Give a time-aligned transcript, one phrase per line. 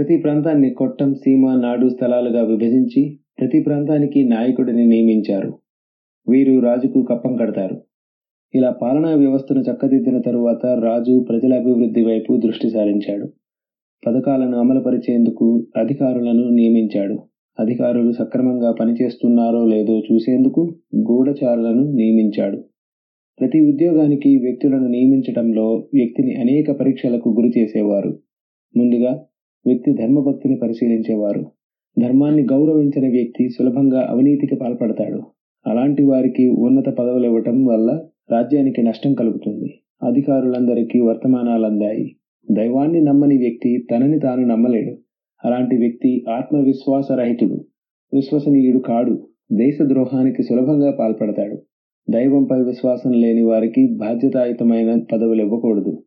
[0.00, 5.54] ప్రతి ప్రాంతాన్ని కొట్టం సీమ నాడు స్థలాలుగా విభజించి ప్రతి ప్రాంతానికి నాయకుడిని నియమించారు.
[6.28, 7.76] వీరు రాజుకు కప్పం కడతారు.
[8.54, 13.26] ఇలా పాలనా వ్యవస్థను చక్కదిద్దిన తరువాత రాజు ప్రజల అభివృద్ధి వైపు దృష్టి సారించాడు.
[14.06, 17.18] పథకాలను అమలుపరిచేందుకు అధికారులను నియమించాడు.
[17.60, 20.64] అధికారులు సక్రమంగా పనిచేస్తున్నారో లేదో చూసేందుకు
[20.96, 22.58] గూఢచారులను నియమించాడు.
[23.40, 28.18] ప్రతి ఉద్యోగానికి వ్యక్తులను నియమించడంలో వ్యక్తిని అనేక పరీక్షలకు గురి చేసేవారు
[28.74, 29.12] ముందుగా
[29.66, 31.44] వ్యక్తి ధర్మభక్తిని పరిశీలించేవారు.
[32.02, 35.22] ధర్మాన్ని గౌరవించిన వ్యక్తి సులభంగా అవినీతికి పాల్పడతాడు.
[35.66, 38.00] అలాంటి వారికి ఉన్నత పదవులు ఇవ్వటం వల్ల
[38.32, 39.80] రాజ్యానికి నష్టం కలుగుతుంది.
[40.02, 42.16] అధికారులందరికీ వర్తమానాలు అందాయి
[42.52, 44.96] దైవాన్ని నమ్మని వ్యక్తి తనని తాను నమ్మలేడు.
[45.44, 47.64] అలాంటి వ్యక్తి ఆత్మవిశ్వాసరహితుడు.
[48.14, 49.26] విశ్వసనీయుడు కాడు.
[49.52, 51.58] దేశ ద్రోహానికి సులభంగా పాల్పడతాడు.
[52.10, 56.02] దైవంపై విశ్వాసం లేని వారికి బాధ్యతాయుతమైన పదవులు ఇవ్వకూడదు.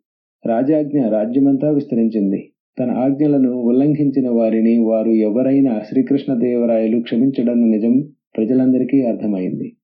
[0.45, 2.52] రాజాజ్ఞ రాజ్యమంతా విస్తరించింది.
[2.80, 8.04] తన ఆజ్ఞలను ఉల్లంఘించిన వారిని వారు ఎవరైనా శ్రీకృష్ణదేవరాయలు క్షమించడన్న నిజం
[8.38, 9.76] ప్రజలందరికీ అర్థమైంది.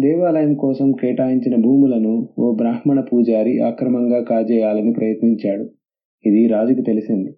[0.00, 5.70] దేవాలయం కోసం కేటాయించిన భూములను ఓ బ్రాహ్మణ పూజారి అక్రమంగా కాజేయాలని ప్రయత్నించాడు.
[6.26, 7.30] ఇది రాజుకు తెలిసింది.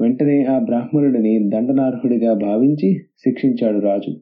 [0.00, 4.14] వెంటనే ఆ బ్రాహ్మణుడిని దండనార్హుడిగా భావించి శిక్షించాడు రాజు.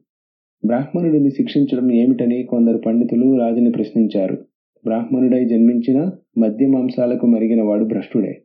[0.65, 4.37] బ్రాహ్మణుడిని శిక్షించడం ఏమిటని కొందరు పండితులు రాజుని ప్రశ్నించారు.
[4.85, 8.41] బ్రాహ్మణుడై జన్మించిన మద్య మాంసాలకు మరిగిన వాడు భ్రష్టుడే.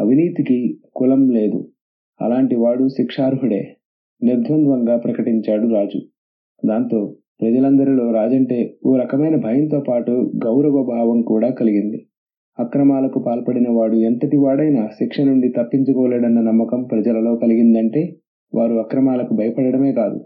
[0.00, 1.68] అవినీతికి కులం లేదు.
[2.20, 3.76] అలాంటి వాడు శిక్షార్హుడే.
[4.22, 6.00] నిర్ద్వంద్వంగా ప్రకటించాడు రాజు.
[6.66, 12.06] దాంతో ప్రజలందరిలో రాజంటే ఓ రకమైన భయంతో పాటు గౌరవ భావం కూడా కలిగింది.
[12.58, 18.16] అక్రమాలకు పాల్పడిన వాడు ఎంతటి వాడైనా శిక్ష నుండి తప్పించుకోలేడన్న నమ్మకం ప్రజలలో కలిగిందంటే
[18.54, 20.20] వారు అక్రమాలకు భయపడడమే కాదు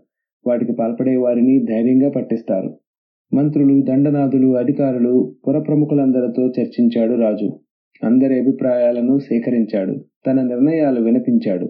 [0.47, 2.75] వాటికి పాల్పడే వారిని ధైర్యంగా పట్టిస్తారు.
[3.35, 7.61] మంత్రులు దండనాథులు అధికారులు పురప్రముఖులందరితో చర్చించాడు రాజు.
[8.03, 9.95] అందరి అభిప్రాయాలను సేకరించాడు
[10.27, 11.67] తన నిర్ణయాలు వినిపించాడు.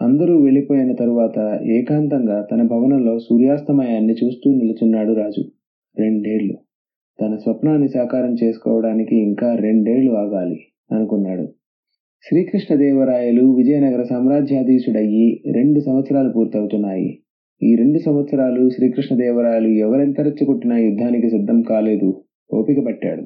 [0.00, 5.42] అందరూ వెళ్ళిపోయిన తరువాత ఏకాంతంగా తన భవనంలో సూర్యాస్తమయాన్ని చూస్తూ నిలుచున్నాడు రాజు.
[5.98, 6.54] రెండేళ్ళు
[7.18, 10.58] తన స్వప్నాన్ని సాకారం చేసుకోవడానికి ఇంకా రెండేళ్ళు ఆగాలి
[10.92, 11.48] అనుకున్నాడు.
[12.24, 17.18] శ్రీకృష్ణదేవరాయలు విజయనగర సామ్రాజ్యాధీశుడయ్యి రెండు సంవత్సరాలు పూర్తవుతున్నాయి.
[17.62, 22.08] ఈ రెండు సంవత్సరాలు శ్రీకృష్ణదేవరాయలు ఎవరెంత రెచ్చగొట్టినా యుద్ధానికి సిద్ధం కాలేదు
[22.54, 23.24] ఓపిక పట్టాడు.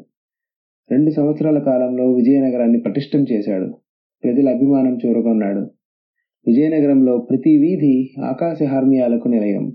[0.93, 3.67] రెండు సంవత్సరాల కాలంలో విజయనగరాన్ని పటిష్టం చేశాడు.
[4.25, 5.61] ప్రజల అభిమానం చూరగొన్నాడు
[6.47, 9.73] విజయనగరంలో ప్రతి వీధి ఆకాశహార్మియాలకు నిలయం.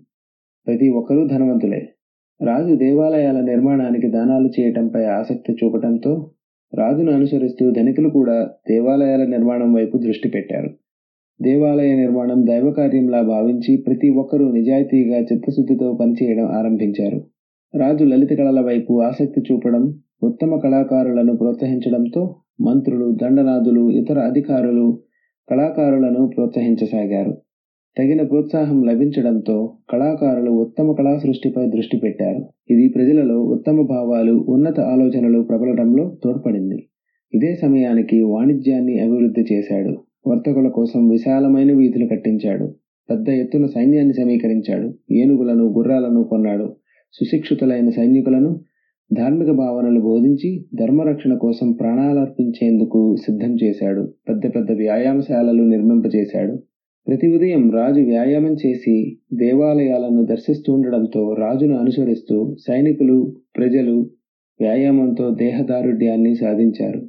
[0.67, 1.81] ప్రతి ఒక్కరూ ధనవంతులే.
[2.41, 6.31] రాజు దేవాలయాల నిర్మాణానికి దానాలు చేయటంపై ఆసక్తి చూపటంతో
[6.73, 10.69] రాజును అనుసరిస్తూ ధనికులు కూడా దేవాలయాల నిర్మాణం వైపు దృష్టి పెట్టారు.
[11.41, 17.21] దేవాలయ నిర్మాణం దైవకార్యంలా భావించి ప్రతి ఒక్కరూ నిజాయితీగా చిత్తశుద్ధితో పనిచేయడం ఆరంభించారు.
[17.75, 24.99] రాజు లలిత కళల వైపు ఆసక్తి చూపడం ఉత్తమ కళాకారులను ప్రోత్సహించడంతో మంత్రులు దండనాథులు ఇతర అధికారులు
[25.51, 27.37] కళాకారులను ప్రోత్సహించసాగారు.
[27.97, 32.45] తగిన ప్రోత్సాహం లభించడంతో కళాకారులు ఉత్తమ కళా సృష్టిపై దృష్టి పెట్టారు.
[32.69, 36.87] ఇది ప్రజలలో ఉత్తమ భావాలు ఉన్నత ఆలోచనలు ప్రబలడంలో తోడ్పడింది.
[37.33, 39.97] ఇదే సమయానికి వాణిజ్యాన్ని అభివృద్ధి చేశాడు.
[40.27, 42.73] వర్తకుల కోసం విశాలమైన వీధులు కట్టించాడు.
[43.09, 44.93] పెద్ద ఎత్తున సైన్యాన్ని సమీకరించాడు.
[45.11, 46.73] ఏనుగులను గుర్రాలను కొన్నాడు.
[47.13, 48.59] సుశిక్షితులైన సైనికులను
[49.13, 54.13] ధార్మిక భావనలు బోధించి ధర్మరక్షణ కోసం ప్రాణాలర్పించేందుకు సిద్ధం చేశాడు.
[54.29, 56.55] పెద్ద పెద్ద వ్యాయామశాలలు నిర్మింపజేశాడు.
[57.07, 64.09] ప్రతి ఉదయం రాజు వ్యాయామం చేసి దేవాలయాలను దర్శిస్తుండడంతో రాజును అనుసరిస్తూ సైనికులు ప్రజలు
[64.61, 67.01] వ్యాయామంతో దేహదారుఢ్యాన్ని సాధించారు.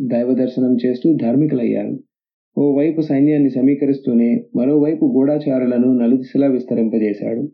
[0.00, 1.98] దైవ దర్శనం చేస్తూ ధార్మికులయ్యారు.
[2.58, 7.48] ఓవైపు సైన్యాన్ని సమీకరిస్తూనే మరోవైపు గూఢాచారులను నలుదిశలా విస్తరింపజేశాడు.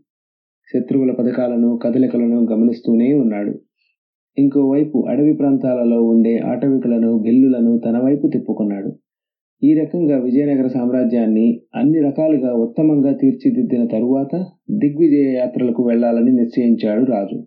[0.68, 3.52] శత్రువుల పథకాలను కదలికలను గమనిస్తూనే ఉన్నాడు.
[4.36, 8.90] ఇంకోవైపు అడవి ప్రాంతాలలో ఉండే ఆటవికులను బిల్లులను తన వైపు తిప్పుకున్నాడు.
[9.62, 14.32] ఈ రకంగా విజయనగర సామ్రాజ్యాన్ని అన్ని రకాలుగా ఉత్తమంగా తీర్చిదిద్దిన తరువాత
[14.78, 17.38] దిగ్విజయ యాత్రలకు వెళ్ళాలని నిశ్చయించాడు రాజు.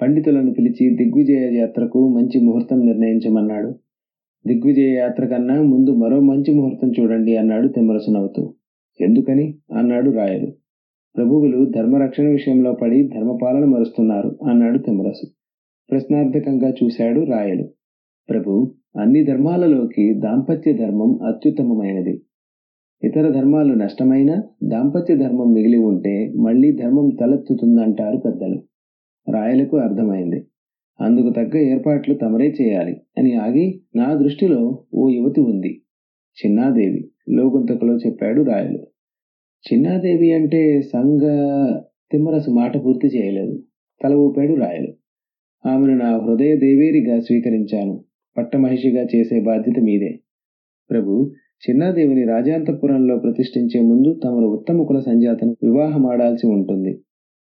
[0.00, 3.70] పండితులను పిలిచి దిగ్విజయ యాత్రకు మంచి ముహూర్తం నిర్ణయించమన్నాడు.
[4.44, 8.44] దిగ్విజయ యాత్ర కన్నా ముందు మరో మంచి ముహూర్తం చూడండి అన్నాడు తిమ్మరసు నవ్వుతూ
[9.00, 9.46] ఎందుకని?
[9.74, 10.48] అన్నాడు రాయలు.
[11.18, 15.26] ప్రభువులు ధర్మరక్షణ విషయంలో పడి ధర్మపాలన మరుస్తున్నారు అన్నాడు తిమ్మరసు
[15.90, 17.68] ప్రశ్నార్థకంగా చూశాడు రాయలు.
[18.30, 22.22] ప్రభు అన్ని ధర్మాలలోకి దాంపత్య ధర్మం అత్యుత్తమమైనది.
[23.02, 28.62] ఇతర ధర్మాలు నష్టమైనా దాంపత్య ధర్మం మిగిలి ఉంటే మళ్ళీ ధర్మం తలెత్తుతుందంటారు పెద్దలు.
[29.30, 30.46] రాయలకు అర్థమైంది.
[31.00, 35.82] అందుకు తగ్గ ఏర్పాట్లు తమరే చేయాలి అని ఆగి నా దృష్టిలో ఓ యువతి ఉంది.
[36.38, 38.78] చిన్నాదేవి లోగుంతకలో చెప్పాడు రాయలు.
[39.66, 41.22] చిన్నాదేవి అంటే సంగ
[42.12, 43.62] తిమ్మరసు మాట పూర్తి చేయలేదు.
[44.04, 44.92] తల ఊపాడు రాయలు.
[45.68, 48.04] ఆమెను నా హృదయ దేవేరిగా స్వీకరించాను.
[48.36, 50.20] పట్టమహిషిగా చేసే బాధ్యత మీదే.
[50.90, 51.32] ప్రభు
[51.70, 56.98] చిన్నాదేవిని రాజాంతపురంలో ప్రతిష్ఠించే ముందు తమరు ఉత్తమ కుల సంజాతను వివాహమాడాల్సి ఉంటుంది.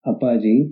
[0.06, 0.70] అప్పాజీ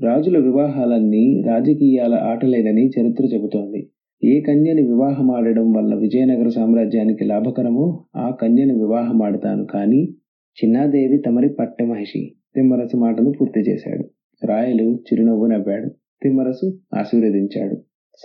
[0.00, 3.90] రాజుల వివాహాలన్నీ రాజకీయాల ఆటలేనని చరిత్ర చెబుతోంది.
[4.24, 9.64] ఏ కన్యని వివాహమాడడం వల్ల విజయనగర సామ్రాజ్యానికి లాభకరమో ఆ కన్యని వివాహమాడతాను.
[9.64, 10.08] కానీ
[10.52, 14.04] చిన్నాదేవి తమరి పట్టె మహిషి తిమ్మరసు మాటను పూర్తి చేశాడు.
[14.46, 15.88] రాయలు చిరునవ్వు నవ్వాడు.
[16.22, 17.76] తిమ్మరసు ఆశీర్వదించాడు.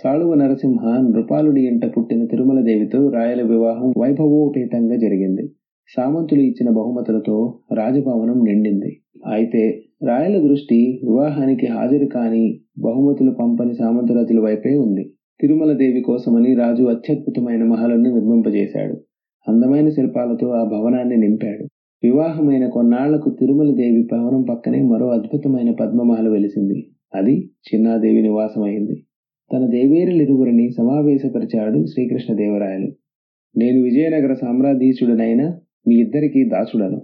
[0.04, 5.52] సాళువ నరసింహ నృపాలుడి ఇంట పుట్టిన తిరుమల దేవితో రాయల వివాహం వైభవోపేతంగా జరిగింది.
[5.96, 9.00] సామంతులు ఇచ్చిన బహుమతులతో రాజభవనం నిండింది.
[9.26, 15.12] అయితే రాయల దృష్టి వివాహానికి హాజరు కాని బహుమతులు పంపని సామంతరాజుల వైపే ఉంది.
[15.40, 18.94] తిరుమల దేవి కోసమని రాజు అత్యద్భుతమైన మహలను నిర్మింపజేశాడు.
[19.48, 21.66] అందమైన శిల్పాలతో ఆ భవనాన్ని నింపాడు.
[22.02, 26.90] వివాహమైన కొన్నాళ్ళకు తిరుమల దేవి పవరం పక్కనే మరో అద్భుతమైన పద్మమాల వెలిసింది.
[27.14, 29.06] అది చిన్నాదేవి నివాసమైంది
[29.52, 32.92] తన దేవేరులిరువురిని సమావేశపరిచాడు శ్రీకృష్ణదేవరాయలు.
[33.56, 37.02] నేను విజయనగర సామ్రాధీశుడనైనా మీ ఇద్దరికీ దాసుడను.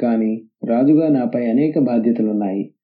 [0.00, 2.74] కానీ రాజుగా నాపై అనేక బాధ్యతలున్నాయి.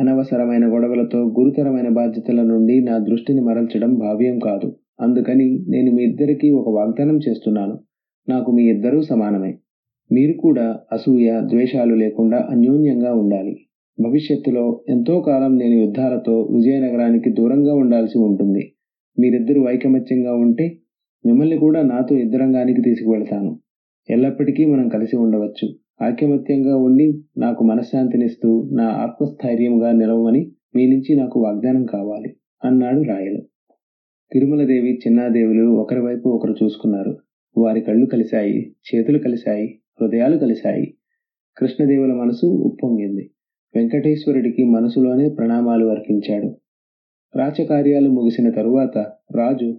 [0.00, 4.76] అనవసరమైన గొడవలతో గురుతరమైన బాధ్యతల నుండి నా దృష్టిని మరల్చడం భావ్యం కాదు.
[5.00, 7.78] అందుకని నేను మీ ఇద్దరికీ ఒక వాగ్దానం చేస్తున్నాను.
[8.28, 9.58] నాకు మీ ఇద్దరూ సమానమే.
[10.12, 13.56] మీరు కూడా అసూయ ద్వేషాలు లేకుండా అన్యోన్యంగా ఉండాలి.
[13.98, 18.72] భవిష్యత్తులో ఎంతో కాలం నేను యుద్ధాలతో విజయనగరానికి దూరంగా ఉండాల్సి ఉంటుంది.
[19.18, 20.78] మీరిద్దరూ ఐకమత్యంగా ఉంటే
[21.26, 23.58] మిమ్మల్ని కూడా నాతో యుద్ధరంగానికి తీసుకువెళ్తాను.
[24.10, 25.68] ఎల్లప్పటికీ మనం కలిసి ఉండవచ్చు.
[26.02, 33.42] ఐకమత్యంగా ఉండి నాకు మనశ్శాంతినిస్తూ నా ఆత్మస్థైర్యంగా నిలవమని మీ నుంచి నాకు వాగ్దానం కావాలి అన్నాడు రాయలు.
[34.32, 37.16] తిరుమలదేవి చిన్నాదేవులు ఒకరి వైపు ఒకరు చూసుకున్నారు.
[37.56, 39.78] వారి కళ్ళు కలిశాయి చేతులు కలిశాయి.
[40.00, 40.86] హృదయాలు కలిశాయి.
[41.56, 43.30] కృష్ణదేవుల మనసు ఉప్పొంగింది.
[43.74, 46.48] వెంకటేశ్వరుడికి మనసులోనే ప్రణామాలు అర్పించాడు.
[47.36, 48.98] రాచకార్యాలు ముగిసిన తరువాత
[49.36, 49.76] రాజు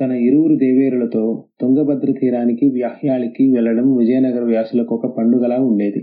[0.00, 1.22] తన ఇరువురు దేవేరులతో
[1.60, 6.02] తుంగభద్ర తీరానికి వ్యాహ్యాళికి వెళ్ళడం విజయనగర వ్యాసులకు ఒక పండుగలా ఉండేది.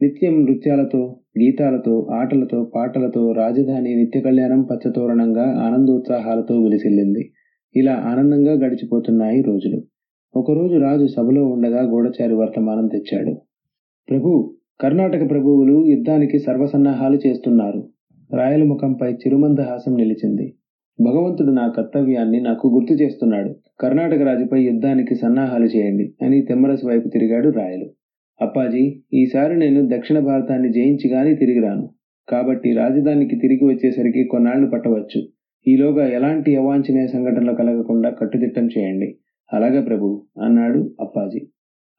[0.00, 1.00] నిత్యం నృత్యాలతో
[1.38, 7.22] గీతాలతో ఆటలతో పాటలతో రాజధాని నిత్య కళ్యాణం పచ్చతోరణంగా ఆనందోత్సాహాలతో విలిసిల్లింది.
[7.74, 9.78] ఇలా ఆనందంగా గడిచిపోతున్నాయి రోజులు.
[10.36, 13.36] ఒకరోజు రాజు సభలో ఉండగా గూఢచారి వర్తమానం తెచ్చాడు.
[14.10, 17.88] ప్రభు కర్ణాటక ప్రభువులు యుద్ధానికి సర్వసన్నాహాలు చేస్తున్నారు.
[18.36, 20.54] రాయల ముఖంపై చిరుమందహాసం నిలిచింది.
[21.00, 23.54] భగవంతుడు నా కర్తవ్యాన్ని నాకు గుర్తు చేస్తున్నాడు.
[23.80, 27.86] కర్ణాటక రాజుపై యుద్ధానికి సన్నాహాలు చేయండి అని తెమ్మరసు వైపు తిరిగాడు రాయలు.
[28.40, 31.90] అప్పాజీ ఈసారి నేను దక్షిణ భారతాన్ని జయించి గాని తిరిగి రాను
[32.28, 35.22] కాబట్టి రాజధానికి తిరిగి వచ్చేసరికి కొన్నాళ్ళు పట్టవచ్చు.
[35.68, 39.16] ఈలోగా ఎలాంటి అవాంఛనీయ సంఘటనలు కలగకుండా కట్టుదిట్టం చేయండి.
[39.52, 41.40] అలాగే ప్రభు అన్నాడు అప్పాజీ.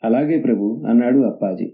[0.04, 1.68] అలాగే ప్రభు అన్నాడు అప్పాజీ.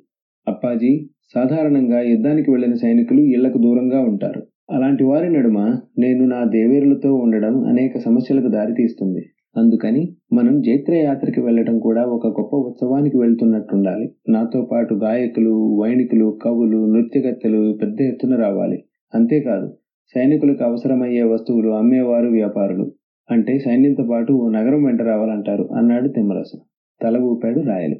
[0.47, 4.41] అప్పాజీ సాధారణంగా యుద్ధానికి వెళ్ళిన సైనికులు ఇళ్ళకు దూరంగా ఉంటారు.
[4.71, 9.23] అలాంటి వారి నడుమ నేను నా దేవేరులతో ఉండడం అనేక సమస్యలకు దారితీస్తుంది
[9.57, 14.11] అందుకని మనం జైత్రయాత్రకి వెళ్ళటం కూడా ఒక గొప్ప ఉత్సవానికి వెళ్తున్నట్టుండాలి.
[14.29, 18.83] నాతో పాటు గాయకులు వైణికులు కవులు నృత్యగత్తెలు పెద్ద ఎత్తున రావాలి.
[19.15, 19.67] అంతేకాదు
[20.15, 22.91] సైనికులకు అవసరమయ్యే వస్తువులు అమ్మేవారు వ్యాపారులు.
[23.31, 26.57] అంటే సైన్యంతో పాటు ఓ నగరం వెంట రావాలంటారు అన్నాడు తిమ్మరసు.
[27.01, 27.95] తల ఊపాడు రాయలు.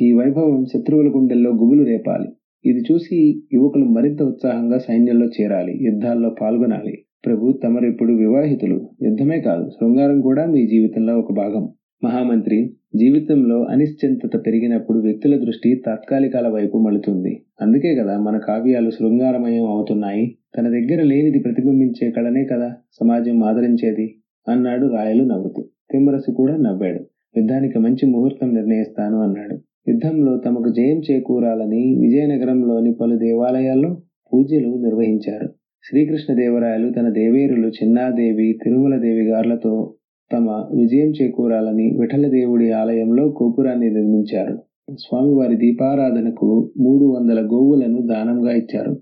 [0.00, 2.28] ఈ వైభవం శత్రువుల గుండెల్లో గుబులు రేపాలి.
[2.64, 6.98] ఇది చూసి యువకులు మరింత ఉత్సాహంగా సైన్యంలో చేరాలి యుద్ధాల్లో పాల్గొనాలి.
[7.26, 8.88] ప్రభు తమరు ఇప్పుడు వివాహితులు.
[9.02, 11.68] యుద్ధమే కాదు శృంగారం కూడా మీ జీవితంలో ఒక భాగం.
[12.04, 12.58] మహామంత్రి
[12.96, 20.36] జీవితంలో అనిశ్చింతత పెరిగినప్పుడు వ్యక్తుల దృష్టి తాత్కాలికాల వైపు మలుతుంది అందుకే కదా మన కావ్యాలు శృంగారమయం అవుతున్నాయి.
[20.58, 24.06] తన దగ్గర లేనిది ప్రతిబింబించే కళనే కదా సమాజం ఆదరించేది.
[24.48, 25.62] అన్నాడు రాయలు నవ్వుతూ.
[25.90, 27.00] తిమ్మరసు కూడా నవ్వాడు.
[27.36, 29.56] యుద్ధానికి మంచి ముహూర్తం నిర్ణయిస్తాను అన్నాడు.
[29.88, 33.90] యుద్ధంలో తమకు జయం చేకూరాలని విజయనగరంలోని పలు దేవాలయాల్లో
[34.32, 35.48] పూజలు నిర్వహించారు.
[35.84, 39.94] శ్రీకృష్ణదేవరాయలు తన దేవేరులు చిన్నాదేవి తిరుమల దేవి గార్లతో
[40.32, 44.54] తమ విజయం చేకూరాలని విఠలదేవుడి ఆలయంలో గోపురాన్ని నిర్మించారు.
[45.00, 46.48] స్వామివారి దీపారాధనకు
[46.78, 48.94] మూడు వందల గోవులను దానంగా ఇచ్చారు.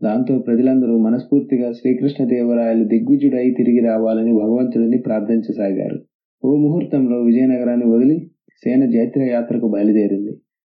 [0.00, 5.98] దాంతో ప్రజలందరూ మనస్ఫూర్తిగా శ్రీకృష్ణదేవరాయలు దిగ్విజుడై తిరిగి రావాలని భగవంతుడిని ప్రార్థించసాగారు.
[6.42, 8.16] ఓ ముహూర్తంలో విజయనగరాన్ని వదిలి
[8.62, 10.32] సేన జైత్ర యాత్రకు బయలుదేరింది.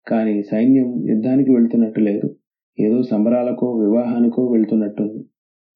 [0.06, 2.28] కానీ సైన్యం యుద్ధానికి వెళ్తున్నట్టు లేదు.
[2.78, 5.20] ఏదో సంబరాలకో వివాహానికో వెళ్తున్నట్టుంది.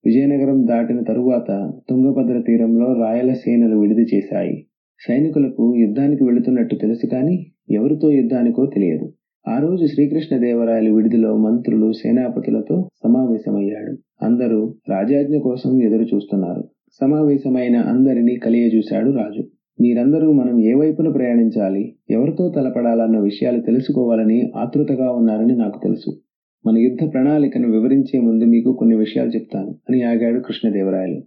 [0.04, 1.48] విజయనగరం దాటిన తరువాత
[1.90, 4.56] తుంగభద్ర తీరంలో రాయల సేనలు విడిది చేశాయి.
[5.00, 7.34] సైనికులకు యుద్ధానికి వెళుతున్నట్టు తెలుసు కానీ
[7.70, 9.06] ఎవరితో యుద్ధానికో తెలియదు.
[9.48, 14.24] ఆ రోజు శ్రీకృష్ణదేవరాయలు విడిదిలో మంత్రులు సేనాపతులతో సమావేశమయ్యాడు.
[14.24, 16.64] అందరూ రాజాజ్ఞ కోసం ఎదురు చూస్తున్నారు.
[17.00, 19.42] సమావేశమైన అందరినీ కలియజూశాడు రాజు.
[19.80, 26.20] మీరందరూ మనం ఏ వైపున ప్రయాణించాలి ఎవరితో తలపడాలన్న విషయాలు తెలుసుకోవాలని ఆతృతగా ఉన్నారని నాకు తెలుసు.
[26.66, 31.20] మన యుద్ధ ప్రణాళికను వివరించే ముందు మీకు కొన్ని విషయాలు చెప్తాను అని ఆగాడు కృష్ణదేవరాయలు.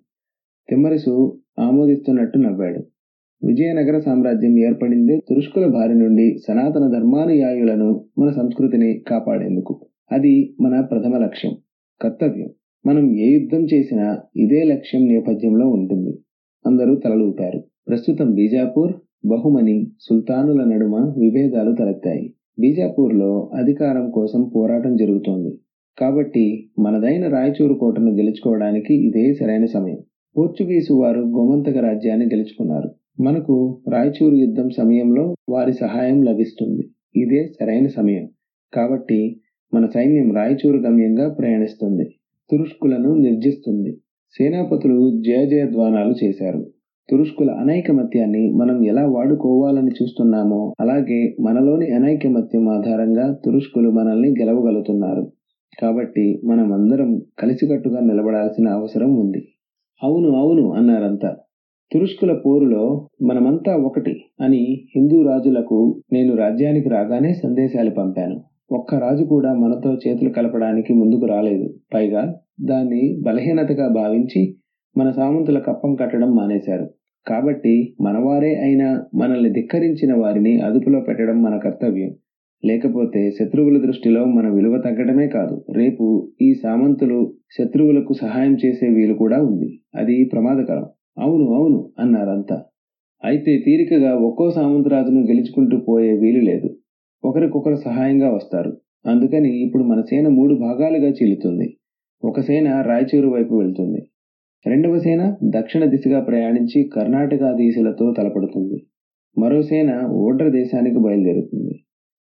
[0.70, 2.84] తిమ్మరసు ఆమోదిస్తున్నట్టు నవ్వాడు.
[3.46, 9.86] విజయనగర సామ్రాజ్యం ఏర్పడిందే తురుష్కుల బారి నుండి సనాతన ధర్మానుయాయులను మన సంస్కృతిని కాపాడేందుకు.
[10.12, 11.54] అది మన ప్రథమ లక్ష్యం
[12.02, 12.50] కర్తవ్యం.
[12.86, 16.20] మనం ఏ యుద్ధం చేసినా ఇదే లక్ష్యం నేపథ్యంలో ఉంటుంది.
[16.66, 17.64] అందరూ తలలూపారు.
[17.88, 18.94] ప్రస్తుతం బీజాపూర్
[19.26, 22.34] బహుమని సుల్తానుల నడుమ విభేదాలు తలెత్తాయి.
[22.60, 25.60] బీజాపూర్లో అధికారం కోసం పోరాటం జరుగుతోంది.
[26.00, 29.98] కాబట్టి మనదైన రాయచూరు కోటను గెలుచుకోవడానికి ఇదే సరైన సమయం.
[30.38, 32.90] పోర్చుగీసు వారు గోమంతక రాజ్యాన్ని గెలుచుకున్నారు.
[33.20, 36.90] మనకు రాయచూరు యుద్ధం సమయంలో వారి సహాయం లభిస్తుంది.
[37.16, 38.30] ఇదే సరైన సమయం.
[38.74, 39.42] కాబట్టి
[39.74, 42.10] మన సైన్యం రాయచూరు గమ్యంగా ప్రయాణిస్తుంది.
[42.52, 43.98] తురుష్కులను నిర్జిస్తుంది.
[44.38, 46.66] సేనాపతులు జయ జయధ్వానాలు చేశారు.
[47.10, 55.32] తురుష్కుల అనైకమత్యాన్ని మనం ఎలా వాడుకోవాలని చూస్తున్నామో అలాగే మనలోని అనైకమత్యం ఆధారంగా తురుష్కులు మనల్ని గెలవగలుగుతున్నారు.
[55.82, 59.48] కాబట్టి మనం అందరం కలిసికట్టుగా నిలబడాల్సిన అవసరం ఉంది.
[60.04, 61.36] అవును అవును అన్నారంతా.
[61.94, 68.42] తురుష్కుల పోరులో మనమంతా ఒకటి అని హిందూ రాజులకు నేను రాజ్యానికి రాగానే సందేశాలు పంపాను.
[68.72, 71.74] ఒక్క రాజు కూడా మనతో చేతులు కలపడానికి ముందుకు రాలేదు.
[71.94, 74.56] పైగా దాన్ని బలహీనతగా భావించి
[74.98, 76.90] మన సామంతుల కప్పం కట్టడం మానేశారు.
[77.28, 82.12] కాబట్టి మనవారే అయినా మనల్ని ధిక్కరించిన వారిని అదుపులో పెట్టడం మన కర్తవ్యం.
[82.66, 85.66] లేకపోతే శత్రువుల దృష్టిలో మన విలువ తగ్గడమే కాదు.
[85.74, 89.80] రేపు ఈ సామంతులు శత్రువులకు సహాయం చేసే వీలు కూడా ఉంది.
[89.96, 90.86] అది ప్రమాదకరం.
[91.18, 92.58] అవును అవును అన్నారంతా.
[93.24, 96.70] అయితే తీరికగా ఒక్కో సామంతరాజును గెలుచుకుంటూ పోయే వీలు లేదు.
[97.24, 98.72] ఒకరికొకరు సహాయంగా వస్తారు.
[99.06, 101.68] అందుకని ఇప్పుడు మన సేన మూడు భాగాలుగా చీలుతుంది.
[102.24, 104.00] ఒక సేన రాయచూరు వైపు వెళ్తుంది.
[104.66, 108.78] రెండవ సేన దక్షిణ దిశగా ప్రయాణించి కర్ణాటక దిశలతో తలపడుతుంది.
[109.38, 109.92] మరో సేన
[110.22, 111.74] ఓడ్ర దేశానికి బయలుదేరుతుంది.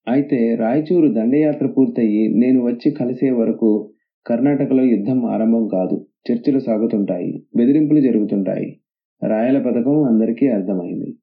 [0.06, 3.70] అయితే రాయచూరు దండయాత్ర పూర్తయి నేను వచ్చి కలిసే వరకు
[4.26, 5.96] కర్ణాటకలో యుద్ధం ఆరంభం కాదు.
[6.32, 8.80] చర్చలు సాగుతుంటాయి బెదిరింపులు జరుగుతుంటాయి.
[9.28, 11.18] రాయల పథకం అందరికీ అర్థమైంది.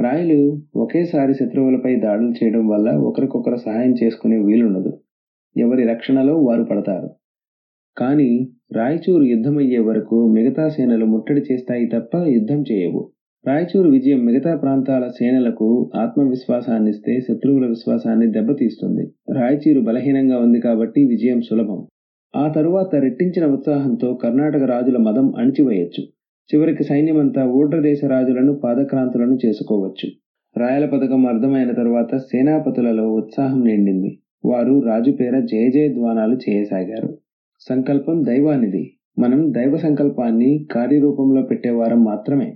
[0.00, 5.00] రాయలు ఒకేసారి శత్రువులపై దాడులు చేయడం వల్ల ఒకరికొకరు సహాయం చేసుకునే వీలుండదు.
[5.56, 7.10] ఎవరి రక్షణలో వారు పడతారు.
[7.98, 13.10] కానీ రాయచూరు యుద్ధమయ్యే వరకు మిగతా సేనలు ముట్టడి చేస్తాయి తప్ప యుద్ధం చేయవు.
[13.46, 19.12] రాయచూరు విజయం మిగతా ప్రాంతాల సేనలకు ఆత్మవిశ్వాసాన్నిస్తే శత్రువుల విశ్వాసాన్ని దెబ్బతీస్తుంది.
[19.34, 21.86] రాయచూరు బలహీనంగా ఉంది కాబట్టి విజయం సులభం.
[22.34, 26.02] ఆ తరువాత రెట్టించిన ఉత్సాహంతో కర్ణాటక రాజుల మదం అణిచివేయొచ్చు.
[26.50, 30.08] చివరికి సైన్యమంతా ఊడ్రదేశ రాజులను పాదక్రాంతులను చేసుకోవచ్చు.
[30.56, 34.10] రాయల పథకం అర్థమైన తరువాత సేనాపతులలో ఉత్సాహం నిండింది.
[34.44, 37.10] వారు రాజు పేర జయ జయధ్వానాలు చేయసాగారు.
[37.60, 38.84] సంకల్పం దైవానిది.
[39.18, 42.48] మనం దైవ సంకల్పాన్ని కార్యరూపంలో పెట్టేవారం మాత్రమే.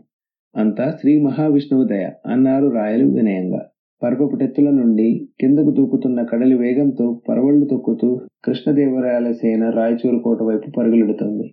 [0.55, 3.62] అంతా శ్రీ మహావిష్ణువు దయ అన్నారు రాయలు వినయంగా.
[4.02, 5.09] పరపపుటెత్తుల నుండి
[5.40, 8.09] కిందకు దూకుతున్న కడలి వేగంతో పరవళ్ళు తొక్కుతూ
[8.44, 11.47] కృష్ణదేవరాయల సేన రాయచూరు కోట వైపు పరుగులెడుతుంది.